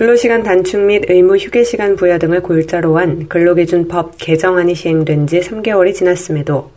근로시간 0.00 0.42
단축 0.42 0.80
및 0.80 1.04
의무 1.10 1.36
휴게시간 1.36 1.94
부여 1.94 2.18
등을 2.18 2.40
골자로 2.40 2.96
한 2.96 3.28
근로기준법 3.28 4.12
개정안이 4.16 4.74
시행된 4.74 5.26
지 5.26 5.40
3개월이 5.40 5.92
지났음에도 5.94 6.70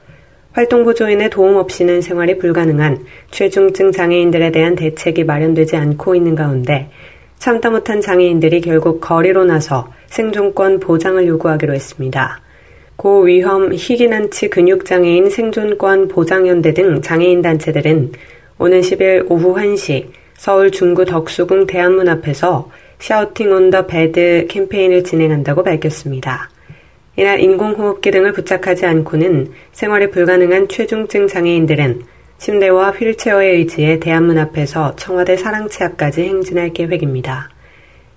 활동보조인의 0.51 1.29
도움 1.29 1.55
없이는 1.55 2.01
생활이 2.01 2.37
불가능한 2.37 3.05
최중증 3.31 3.93
장애인들에 3.93 4.51
대한 4.51 4.75
대책이 4.75 5.23
마련되지 5.23 5.77
않고 5.77 6.15
있는 6.15 6.35
가운데 6.35 6.89
참다 7.39 7.69
못한 7.69 8.01
장애인들이 8.01 8.59
결국 8.59 8.99
거리로 8.99 9.45
나서 9.45 9.89
생존권 10.07 10.81
보장을 10.81 11.25
요구하기로 11.25 11.73
했습니다. 11.73 12.41
고위험 12.97 13.71
희귀난치 13.73 14.49
근육장애인 14.49 15.29
생존권 15.29 16.09
보장연대 16.09 16.73
등 16.73 17.01
장애인 17.01 17.41
단체들은 17.41 18.11
오는 18.59 18.81
10일 18.81 19.31
오후 19.31 19.55
1시 19.55 20.07
서울 20.33 20.71
중구 20.71 21.05
덕수궁 21.05 21.67
대한문 21.67 22.09
앞에서 22.09 22.69
Shouting 22.99 23.51
on 23.51 23.66
the 23.66 23.87
Bed 23.87 24.47
캠페인을 24.49 25.03
진행한다고 25.03 25.63
밝혔습니다. 25.63 26.49
이날 27.15 27.39
인공호흡기 27.39 28.09
등을 28.11 28.33
부착하지 28.33 28.85
않고는 28.85 29.51
생활이 29.71 30.09
불가능한 30.09 30.67
최중증 30.67 31.27
장애인들은 31.27 32.01
침대와 32.39 32.91
휠체어에 32.91 33.47
의지해 33.51 33.99
대한문 33.99 34.37
앞에서 34.37 34.95
청와대 34.95 35.37
사랑채 35.37 35.85
앞까지 35.85 36.23
행진할 36.23 36.73
계획입니다. 36.73 37.49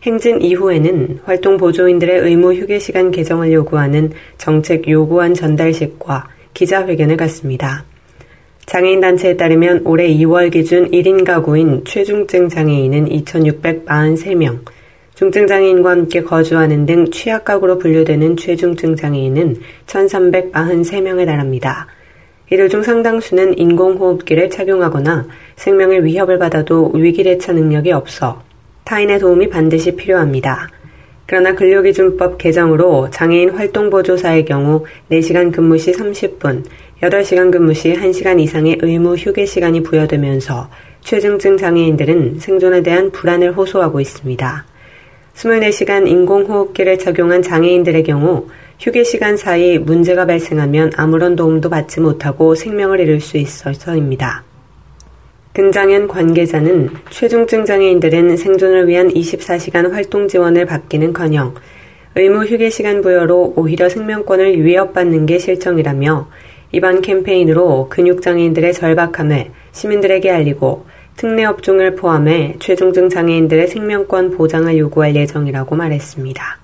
행진 0.03 0.41
이후에는 0.41 1.21
활동 1.25 1.57
보조인들의 1.57 2.21
의무 2.21 2.55
휴게 2.55 2.79
시간 2.79 3.11
개정을 3.11 3.53
요구하는 3.53 4.13
정책 4.39 4.89
요구안 4.89 5.35
전달식과 5.35 6.29
기자회견을 6.55 7.17
갖습니다. 7.17 7.85
장애인 8.67 9.01
단체에 9.01 9.37
따르면 9.37 9.83
올해 9.85 10.09
2월 10.09 10.51
기준 10.51 10.91
1인 10.91 11.25
가구인 11.25 11.85
최중증 11.85 12.49
장애인은 12.49 13.09
2,643명, 13.11 14.59
중증 15.17 15.47
장애인과 15.47 15.91
함께 15.93 16.23
거주하는 16.23 16.85
등 16.85 17.11
취약 17.11 17.47
가구로 17.47 17.79
분류되는 17.79 18.37
최중증 18.37 18.97
장애인은 18.97 19.57
1,343명에 19.87 21.25
달합니다. 21.25 21.87
이들 22.53 22.69
중 22.69 22.83
상당수는 22.83 23.57
인공호흡기를 23.57 24.51
착용하거나 24.51 25.27
생명의 25.57 26.05
위협을 26.05 26.39
받아도 26.39 26.91
위기대처 26.93 27.55
능력이 27.55 27.93
없어 27.93 28.43
타인의 28.85 29.19
도움이 29.21 29.49
반드시 29.49 29.97
필요합니다. 29.97 30.69
그러나 31.25 31.55
근로기준법 31.55 32.37
개정으로 32.37 33.09
장애인 33.11 33.53
활동보조사의 33.53 34.45
경우 34.45 34.85
4시간 35.11 35.51
근무 35.51 35.79
시 35.79 35.93
30분, 35.93 36.63
8시간 37.01 37.51
근무 37.51 37.73
시 37.73 37.95
1시간 37.95 38.39
이상의 38.39 38.81
의무 38.83 39.15
휴게 39.15 39.47
시간이 39.47 39.83
부여되면서 39.83 40.69
최중증 41.01 41.57
장애인들은 41.57 42.39
생존에 42.39 42.83
대한 42.83 43.11
불안을 43.13 43.57
호소하고 43.57 43.99
있습니다. 43.99 44.76
24시간 45.37 46.09
인공호흡기를 46.09 46.99
착용한 46.99 47.43
장애인들의 47.43 48.05
경우 48.05 48.47
휴게 48.81 49.05
시간 49.05 49.37
사이 49.37 49.79
문제가 49.79 50.25
발생하면 50.25 50.93
아무런 50.97 51.37
도움도 51.37 51.69
받지 51.69 52.01
못하고 52.01 52.55
생명을 52.55 53.01
잃을 53.01 53.21
수 53.21 53.37
있어서입니다. 53.37 54.45
근장현 55.53 56.09
관계자는 56.09 56.91
최중증 57.11 57.67
장애인들은 57.67 58.37
생존을 58.37 58.89
위한 58.89 59.09
24시간 59.09 59.91
활동 59.91 60.27
지원을 60.27 60.65
받기는 60.65 61.13
커녕 61.13 61.55
의무 62.15 62.45
휴게 62.45 62.71
시간 62.71 63.03
부여로 63.03 63.55
오히려 63.57 63.91
생명권을 63.91 64.65
위협받는 64.65 65.27
게 65.27 65.39
실정이라며 65.39 66.29
이번 66.73 67.03
캠페인으로 67.03 67.89
근육장애인들의 67.91 68.73
절박함을 68.73 69.51
시민들에게 69.73 70.31
알리고 70.31 70.87
특례 71.17 71.47
업종을 71.47 71.95
포함해 71.97 72.57
최중증 72.59 73.09
장애인들의 73.09 73.69
생명권 73.69 74.33
보장을 74.33 74.77
요구할 74.77 75.17
예정이라고 75.17 75.75
말했습니다. 75.75 76.59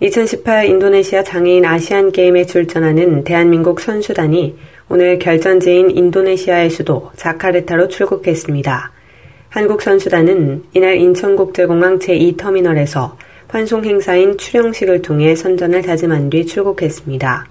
2018 0.00 0.66
인도네시아 0.66 1.22
장애인 1.24 1.64
아시안 1.64 2.12
게임에 2.12 2.44
출전하는 2.44 3.24
대한민국 3.24 3.80
선수단이 3.80 4.56
오늘 4.90 5.18
결전지인 5.18 5.90
인도네시아의 5.90 6.70
수도 6.70 7.10
자카르타로 7.16 7.88
출국했습니다. 7.88 8.92
한국 9.48 9.80
선수단은 9.80 10.64
이날 10.74 10.96
인천국제공항 10.96 11.98
제2터미널에서 11.98 13.16
환송 13.48 13.84
행사인 13.86 14.36
출영식을 14.36 15.00
통해 15.00 15.34
선전을 15.34 15.82
다짐한 15.82 16.28
뒤 16.28 16.44
출국했습니다. 16.44 17.46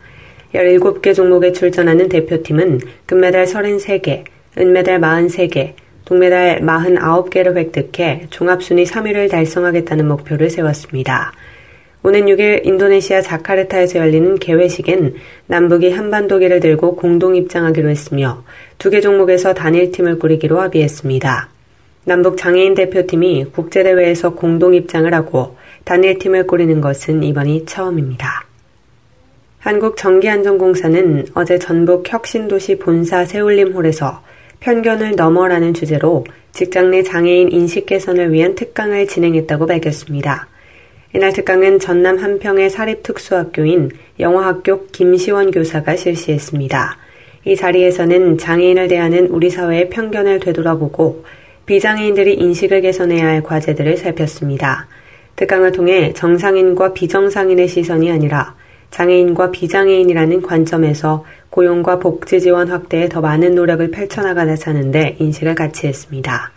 17개 0.54 1.16
종목에 1.16 1.52
출전하는 1.52 2.08
대표팀은 2.08 2.80
금메달 3.08 3.46
33개, 3.46 4.24
은메달 4.58 5.02
43개, 5.02 5.74
동메달 6.08 6.62
49개를 6.62 7.58
획득해 7.58 8.28
종합순위 8.30 8.86
3위를 8.86 9.30
달성하겠다는 9.30 10.08
목표를 10.08 10.50
세웠습니다. 10.50 11.34
오는 12.02 12.28
6일 12.28 12.66
인도네시아 12.66 13.20
자카르타에서 13.22 14.00
열리는 14.00 14.40
개회식엔 14.40 15.16
남북이 15.48 15.92
한반도기를 15.92 16.62
들고 16.62 16.96
공동 16.96 17.36
입장하기로 17.36 17.90
했으며 17.90 18.46
두 18.78 18.90
개 18.90 19.02
종목에서 19.02 19.54
단일팀을 19.54 20.18
꾸리기로 20.18 20.62
합의했습니다. 20.62 21.50
남북 22.06 22.38
장애인 22.38 22.76
대표팀이 22.76 23.48
국제대회에서 23.52 24.30
공동 24.36 24.74
입장을 24.76 25.14
하고 25.14 25.58
단일팀을 25.84 26.48
꾸리는 26.48 26.80
것은 26.80 27.22
이번이 27.22 27.66
처음입니다. 27.66 28.46
한국전기안전공사는 29.60 31.26
어제 31.34 31.60
전북 31.60 32.10
혁신도시 32.14 32.80
본사 32.80 33.26
세울림홀에서 33.26 34.22
편견을 34.60 35.16
넘어라는 35.16 35.74
주제로 35.74 36.26
직장 36.52 36.92
내 36.92 37.04
장애인 37.04 37.52
인식 37.52 37.86
개선을 37.86 38.34
위한 38.34 38.56
특강을 38.56 39.08
진행했다고 39.08 39.68
밝혔습니다. 39.68 40.48
이날 41.16 41.32
특강은 41.32 41.80
전남 41.80 42.18
한평의 42.18 42.70
사립특수학교인 42.70 43.92
영어학교 44.20 44.88
김시원 44.88 45.52
교사가 45.52 45.96
실시했습니다. 45.96 46.98
이 47.46 47.56
자리에서는 47.56 48.38
장애인을 48.38 48.88
대하는 48.88 49.28
우리 49.28 49.50
사회의 49.50 49.90
편견을 49.90 50.40
되돌아보고 50.40 51.24
비장애인들이 51.66 52.34
인식을 52.34 52.82
개선해야 52.82 53.26
할 53.26 53.44
과제들을 53.44 53.98
살폈습니다. 53.98 54.88
특강을 55.36 55.72
통해 55.72 56.14
정상인과 56.14 56.94
비정상인의 56.94 57.68
시선이 57.68 58.12
아니라 58.12 58.56
장애인과 58.92 59.52
비장애인이라는 59.52 60.42
관점에서 60.42 61.26
고용과 61.50 62.00
복지 62.00 62.40
지원 62.40 62.70
확대에 62.70 63.10
더 63.10 63.22
많은 63.22 63.56
노력을 63.56 63.90
펼쳐나가자는데 63.92 65.18
인식을 65.20 65.56
같이 65.56 65.88
했습니다. 65.88 66.52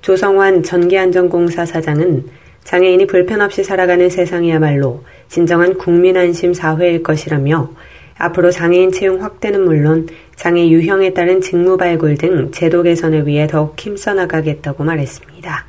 조성환 0.00 0.62
전기안전공사 0.62 1.66
사장은 1.66 2.26
장애인이 2.64 3.06
불편 3.06 3.40
없이 3.40 3.64
살아가는 3.64 4.08
세상이야말로 4.10 5.02
진정한 5.28 5.76
국민 5.78 6.16
안심 6.16 6.54
사회일 6.54 7.02
것이라며 7.02 7.70
앞으로 8.18 8.50
장애인 8.50 8.92
채용 8.92 9.22
확대는 9.22 9.64
물론 9.64 10.08
장애 10.36 10.68
유형에 10.68 11.14
따른 11.14 11.40
직무 11.40 11.76
발굴 11.76 12.16
등 12.16 12.50
제도 12.50 12.82
개선을 12.82 13.26
위해 13.26 13.46
더욱 13.46 13.78
힘써 13.78 14.12
나가겠다고 14.12 14.84
말했습니다. 14.84 15.66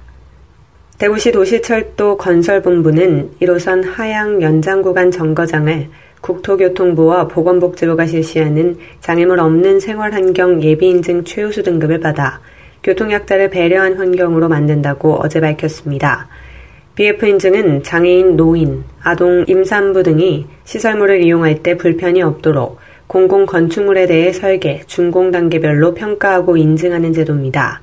대구시 1.00 1.32
도시철도 1.32 2.18
건설본부는 2.18 3.30
1호선 3.42 3.86
하양 3.86 4.42
연장 4.42 4.82
구간 4.82 5.12
정거장을 5.12 5.88
국토교통부와 6.20 7.30
보건복지부가 7.30 8.06
실시하는 8.06 8.78
장애물 9.00 9.40
없는 9.40 9.80
생활환경 9.80 10.62
예비인증 10.62 11.24
최우수 11.24 11.64
등급을 11.64 12.02
받아 12.02 12.42
교통약자를 12.84 13.50
배려한 13.50 13.94
환경으로 13.94 14.50
만든다고 14.50 15.22
어제 15.22 15.40
밝혔습니다. 15.40 16.28
BF 16.96 17.26
인증은 17.28 17.84
장애인, 17.84 18.36
노인, 18.36 18.84
아동, 19.02 19.46
임산부 19.48 20.04
등이 20.04 20.48
시설물을 20.66 21.24
이용할 21.24 21.64
때 21.64 21.78
불편이 21.78 22.22
없도록 22.22 22.78
공공 23.08 23.46
건축물에 23.46 24.06
대해 24.06 24.34
설계, 24.34 24.82
준공 24.86 25.32
단계별로 25.32 25.94
평가하고 25.94 26.58
인증하는 26.58 27.14
제도입니다. 27.14 27.80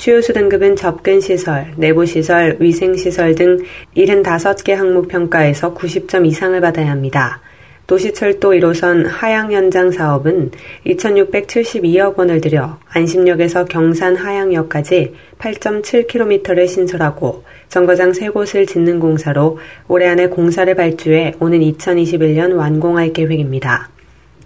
최우수 0.00 0.32
등급은 0.32 0.76
접근 0.76 1.20
시설, 1.20 1.74
내부 1.76 2.06
시설, 2.06 2.56
위생 2.58 2.96
시설 2.96 3.34
등 3.34 3.58
75개 3.98 4.72
항목 4.72 5.08
평가에서 5.08 5.74
90점 5.74 6.26
이상을 6.26 6.58
받아야 6.58 6.90
합니다. 6.90 7.42
도시철도 7.86 8.52
1호선 8.52 9.04
하양 9.06 9.52
연장 9.52 9.90
사업은 9.90 10.52
2,672억 10.86 12.16
원을 12.16 12.40
들여 12.40 12.78
안심역에서 12.88 13.66
경산 13.66 14.16
하양역까지 14.16 15.12
8.7km를 15.38 16.66
신설하고 16.66 17.44
정거장 17.68 18.12
3곳을 18.12 18.66
짓는 18.66 19.00
공사로 19.00 19.58
올해 19.86 20.08
안에 20.08 20.28
공사를 20.28 20.74
발주해 20.74 21.34
오는 21.40 21.60
2021년 21.60 22.56
완공할 22.56 23.12
계획입니다. 23.12 23.90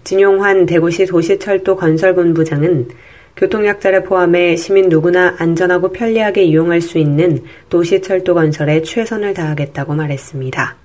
진용환 0.03 0.65
대구시 0.65 1.05
도시철도 1.05 1.77
건설본부장은 1.77 2.89
교통약자를 3.37 4.03
포함해 4.03 4.55
시민 4.55 4.87
누구나 4.87 5.35
안전하고 5.37 5.91
편리하게 5.91 6.43
이용할 6.43 6.79
수 6.79 6.97
있는 6.97 7.43
도시철도 7.69 8.33
건설에 8.33 8.81
최선을 8.81 9.33
다하겠다고 9.33 9.93
말했습니다. 9.93 10.75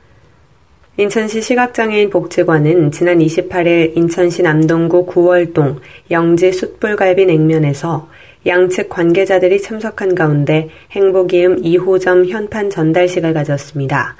인천시 0.96 1.40
시각장애인 1.40 2.10
복지관은 2.10 2.90
지난 2.90 3.20
28일 3.20 3.96
인천시 3.96 4.42
남동구 4.42 5.06
구월동 5.06 5.78
영지 6.10 6.52
숯불갈비 6.52 7.24
냉면에서 7.26 8.08
양측 8.44 8.88
관계자들이 8.88 9.62
참석한 9.62 10.14
가운데 10.14 10.68
행복이음 10.90 11.62
2호점 11.62 12.28
현판 12.28 12.68
전달식을 12.68 13.32
가졌습니다. 13.32 14.16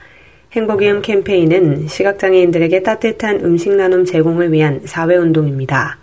행복이음 0.52 1.02
캠페인은 1.02 1.88
시각장애인들에게 1.88 2.82
따뜻한 2.82 3.40
음식 3.44 3.72
나눔 3.72 4.04
제공을 4.04 4.52
위한 4.52 4.80
사회운동입니다. 4.84 5.98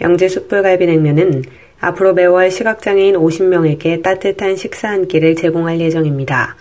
영지 0.00 0.28
숯불갈비 0.28 0.86
냉면은 0.86 1.42
앞으로 1.80 2.14
매월 2.14 2.50
시각장애인 2.50 3.16
50명에게 3.16 4.02
따뜻한 4.02 4.56
식사 4.56 4.88
한 4.88 5.06
끼를 5.08 5.34
제공할 5.34 5.80
예정입니다. 5.80 6.56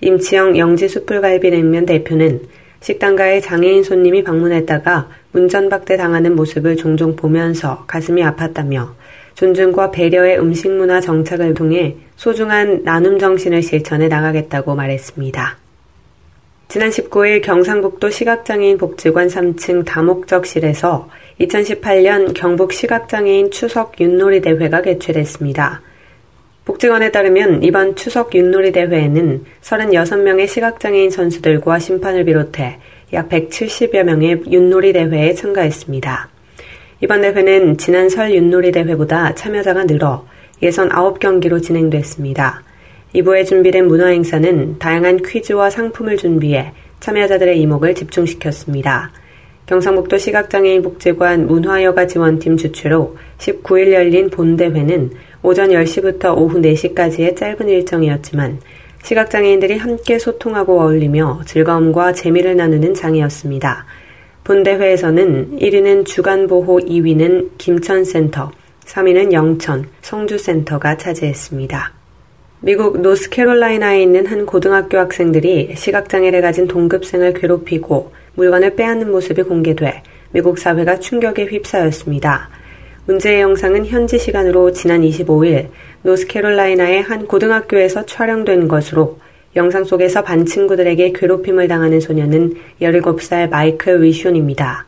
임치영 0.00 0.58
영지 0.58 0.88
숯불갈비 0.88 1.50
냉면 1.50 1.86
대표는 1.86 2.42
식당가에 2.80 3.40
장애인 3.40 3.82
손님이 3.82 4.22
방문했다가 4.22 5.08
문전박대 5.32 5.96
당하는 5.96 6.36
모습을 6.36 6.76
종종 6.76 7.16
보면서 7.16 7.84
가슴이 7.86 8.22
아팠다며 8.22 8.90
존중과 9.34 9.90
배려의 9.90 10.38
음식 10.38 10.70
문화 10.70 11.00
정착을 11.00 11.54
통해 11.54 11.96
소중한 12.16 12.82
나눔 12.84 13.18
정신을 13.18 13.62
실천해 13.62 14.08
나가겠다고 14.08 14.74
말했습니다. 14.74 15.67
지난 16.70 16.90
19일 16.90 17.40
경상북도 17.42 18.10
시각장애인 18.10 18.76
복지관 18.76 19.28
3층 19.28 19.86
다목적실에서 19.86 21.08
2018년 21.40 22.34
경북 22.34 22.74
시각장애인 22.74 23.50
추석 23.50 23.98
윷놀이 23.98 24.42
대회가 24.42 24.82
개최됐습니다. 24.82 25.80
복지관에 26.66 27.10
따르면 27.10 27.62
이번 27.62 27.96
추석 27.96 28.34
윷놀이 28.34 28.70
대회에는 28.72 29.46
36명의 29.62 30.46
시각장애인 30.46 31.08
선수들과 31.08 31.78
심판을 31.78 32.26
비롯해 32.26 32.78
약 33.14 33.30
170여 33.30 34.02
명의 34.02 34.38
윷놀이 34.50 34.92
대회에 34.92 35.32
참가했습니다. 35.32 36.28
이번 37.00 37.22
대회는 37.22 37.78
지난 37.78 38.10
설 38.10 38.30
윷놀이 38.30 38.72
대회보다 38.72 39.34
참여자가 39.34 39.86
늘어 39.86 40.26
예선 40.60 40.90
9경기로 40.90 41.62
진행됐습니다. 41.62 42.67
2부에 43.14 43.46
준비된 43.46 43.88
문화 43.88 44.08
행사는 44.08 44.78
다양한 44.78 45.22
퀴즈와 45.22 45.70
상품을 45.70 46.16
준비해 46.16 46.72
참여자들의 47.00 47.60
이목을 47.60 47.94
집중시켰습니다. 47.94 49.12
경상북도 49.66 50.16
시각장애인 50.18 50.82
복지관 50.82 51.46
문화여가 51.46 52.06
지원팀 52.06 52.56
주최로 52.56 53.16
19일 53.38 53.92
열린 53.92 54.30
본대회는 54.30 55.10
오전 55.42 55.70
10시부터 55.70 56.36
오후 56.36 56.58
4시까지의 56.60 57.36
짧은 57.36 57.68
일정이었지만 57.68 58.60
시각장애인들이 59.02 59.76
함께 59.76 60.18
소통하고 60.18 60.80
어울리며 60.80 61.42
즐거움과 61.44 62.12
재미를 62.12 62.56
나누는 62.56 62.94
장이었습니다. 62.94 63.86
본대회에서는 64.44 65.58
1위는 65.58 66.06
주간보호 66.06 66.80
2위는 66.80 67.50
김천센터, 67.58 68.50
3위는 68.86 69.32
영천, 69.32 69.86
성주센터가 70.00 70.96
차지했습니다. 70.96 71.97
미국 72.60 73.00
노스캐롤라이나에 73.00 74.02
있는 74.02 74.26
한 74.26 74.44
고등학교 74.44 74.98
학생들이 74.98 75.74
시각장애를 75.76 76.40
가진 76.40 76.66
동급생을 76.66 77.34
괴롭히고 77.34 78.10
물건을 78.34 78.74
빼앗는 78.74 79.12
모습이 79.12 79.44
공개돼 79.44 80.02
미국 80.32 80.58
사회가 80.58 80.98
충격에 80.98 81.44
휩싸였습니다. 81.44 82.50
문제의 83.06 83.42
영상은 83.42 83.86
현지 83.86 84.18
시간으로 84.18 84.72
지난 84.72 85.02
25일 85.02 85.68
노스캐롤라이나의 86.02 87.02
한 87.02 87.28
고등학교에서 87.28 88.04
촬영된 88.06 88.66
것으로 88.66 89.20
영상 89.54 89.84
속에서 89.84 90.24
반 90.24 90.44
친구들에게 90.44 91.12
괴롭힘을 91.12 91.68
당하는 91.68 92.00
소녀는 92.00 92.54
17살 92.82 93.50
마이클 93.50 94.02
위숀입니다. 94.02 94.84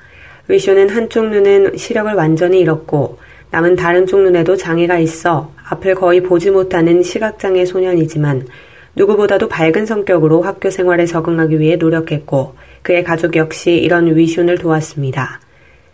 위숀은 0.49 0.88
한쪽 0.88 1.28
눈은 1.28 1.76
시력을 1.76 2.14
완전히 2.14 2.58
잃었고 2.58 3.19
남은 3.50 3.76
다른 3.76 4.06
쪽 4.06 4.20
눈에도 4.20 4.56
장애가 4.56 4.99
있어 5.00 5.52
앞을 5.69 5.97
거의 5.97 6.23
보지 6.23 6.50
못하는 6.50 7.02
시각장애 7.02 7.64
소년이지만 7.64 8.47
누구보다도 8.97 9.49
밝은 9.49 9.87
성격으로 9.87 10.43
학교 10.43 10.70
생활에 10.70 11.06
적응하기 11.06 11.58
위해 11.58 11.76
노력했고 11.76 12.55
그의 12.82 13.05
가족 13.05 13.37
역시 13.37 13.73
이런 13.73 14.14
위숀을 14.17 14.58
도왔습니다. 14.58 15.41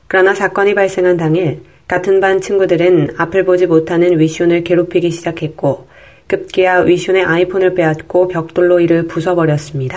그러나 0.06 0.34
사건이 0.34 0.74
발생한 0.74 1.16
당일 1.16 1.60
같은 1.88 2.20
반 2.20 2.40
친구들은 2.40 3.14
앞을 3.16 3.44
보지 3.44 3.66
못하는 3.66 4.18
위숀을 4.18 4.64
괴롭히기 4.64 5.10
시작했고 5.10 5.88
급기야 6.26 6.80
위숀의 6.80 7.24
아이폰을 7.24 7.74
빼앗고 7.74 8.28
벽돌로 8.28 8.80
이를 8.80 9.06
부숴버렸습니다. 9.06 9.96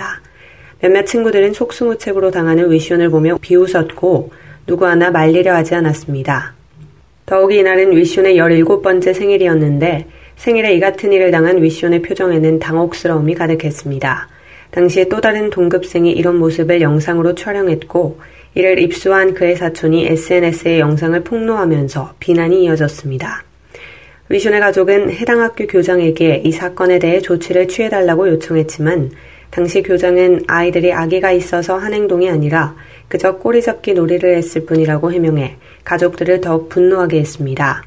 몇몇 0.81 1.05
친구들은 1.05 1.53
속수무책으로 1.53 2.31
당하는 2.31 2.71
위숀을 2.71 3.09
보며 3.09 3.37
비웃었고 3.41 4.31
누구 4.65 4.85
하나 4.85 5.09
말리려 5.09 5.53
하지 5.53 5.75
않았습니다. 5.75 6.58
더욱이 7.29 7.59
이날은 7.59 7.95
위숀의 7.95 8.37
17번째 8.37 9.13
생일이었는데 9.13 10.07
생일에 10.35 10.73
이 10.73 10.79
같은 10.79 11.13
일을 11.13 11.29
당한 11.29 11.61
위숀의 11.61 12.01
표정에는 12.01 12.57
당혹스러움이 12.57 13.35
가득했습니다. 13.35 14.27
당시에 14.71 15.07
또 15.09 15.21
다른 15.21 15.51
동급생이 15.51 16.11
이런 16.11 16.37
모습을 16.37 16.81
영상으로 16.81 17.35
촬영했고 17.35 18.19
이를 18.55 18.79
입수한 18.79 19.35
그의 19.35 19.57
사촌이 19.57 20.07
SNS에 20.07 20.79
영상을 20.79 21.23
폭로하면서 21.23 22.15
비난이 22.19 22.63
이어졌습니다. 22.63 23.43
위숀의 24.29 24.59
가족은 24.59 25.11
해당 25.11 25.41
학교 25.41 25.67
교장에게 25.67 26.41
이 26.43 26.51
사건에 26.51 26.97
대해 26.97 27.19
조치를 27.19 27.67
취해달라고 27.67 28.27
요청했지만 28.27 29.11
당시 29.49 29.81
교장은 29.81 30.43
아이들이 30.47 30.93
아기가 30.93 31.31
있어서 31.31 31.77
한 31.77 31.93
행동이 31.93 32.29
아니라 32.29 32.75
그저 33.07 33.37
꼬리잡기 33.37 33.93
놀이를 33.93 34.35
했을 34.35 34.65
뿐이라고 34.65 35.11
해명해 35.11 35.57
가족들을 35.83 36.41
더욱 36.41 36.69
분노하게 36.69 37.19
했습니다. 37.19 37.83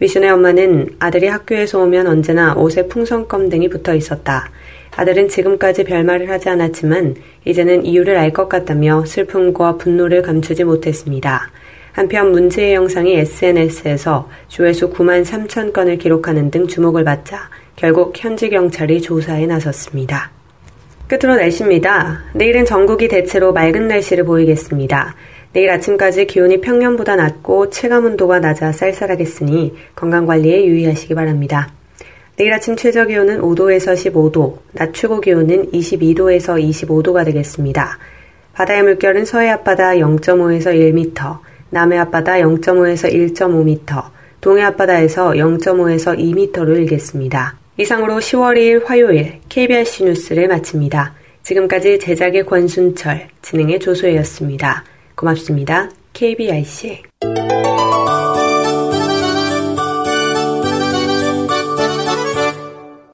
위숀의 0.00 0.30
엄마는 0.30 0.96
아들이 0.98 1.28
학교에서 1.28 1.80
오면 1.80 2.06
언제나 2.06 2.54
옷에 2.54 2.88
풍선껌 2.88 3.50
등이 3.50 3.68
붙어 3.68 3.94
있었다. 3.94 4.50
아들은 4.96 5.28
지금까지 5.28 5.84
별말을 5.84 6.28
하지 6.28 6.48
않았지만 6.48 7.14
이제는 7.44 7.86
이유를 7.86 8.16
알 8.16 8.32
것 8.32 8.48
같다며 8.48 9.04
슬픔과 9.04 9.76
분노를 9.76 10.22
감추지 10.22 10.64
못했습니다. 10.64 11.50
한편 11.92 12.32
문제의 12.32 12.74
영상이 12.74 13.14
SNS에서 13.16 14.28
조회수 14.48 14.90
9만 14.90 15.24
3천 15.24 15.72
건을 15.72 15.98
기록하는 15.98 16.50
등 16.50 16.66
주목을 16.66 17.04
받자 17.04 17.50
결국 17.76 18.12
현지 18.16 18.48
경찰이 18.48 19.02
조사에 19.02 19.46
나섰습니다. 19.46 20.41
끝으로 21.12 21.36
날씨입니다. 21.36 22.22
내일은 22.32 22.64
전국이 22.64 23.06
대체로 23.06 23.52
맑은 23.52 23.86
날씨를 23.86 24.24
보이겠습니다. 24.24 25.14
내일 25.52 25.68
아침까지 25.68 26.26
기온이 26.26 26.62
평년보다 26.62 27.16
낮고 27.16 27.68
체감 27.68 28.06
온도가 28.06 28.40
낮아 28.40 28.72
쌀쌀하겠으니 28.72 29.74
건강 29.94 30.24
관리에 30.24 30.64
유의하시기 30.64 31.14
바랍니다. 31.14 31.68
내일 32.36 32.54
아침 32.54 32.76
최저 32.76 33.04
기온은 33.04 33.42
5도에서 33.42 33.92
15도, 33.92 34.56
낮 34.72 34.94
최고 34.94 35.20
기온은 35.20 35.70
22도에서 35.70 36.58
25도가 36.58 37.26
되겠습니다. 37.26 37.98
바다의 38.54 38.82
물결은 38.82 39.26
서해 39.26 39.50
앞바다 39.50 39.96
0.5에서 39.96 40.72
1m, 40.74 41.40
남해 41.68 41.98
앞바다 41.98 42.36
0.5에서 42.36 43.12
1.5m, 43.12 44.02
동해 44.40 44.62
앞바다에서 44.62 45.32
0.5에서 45.32 46.18
2m로 46.18 46.74
일겠습니다. 46.74 47.61
이상으로 47.78 48.16
10월 48.16 48.56
2일 48.56 48.84
화요일 48.84 49.40
KBRC 49.48 50.04
뉴스를 50.04 50.48
마칩니다. 50.48 51.14
지금까지 51.42 51.98
제작의 51.98 52.44
권순철, 52.44 53.28
진행의 53.40 53.80
조소혜였습니다. 53.80 54.84
고맙습니다. 55.14 55.90
KBRC. 56.12 57.02